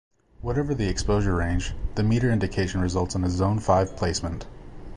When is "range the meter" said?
1.35-2.31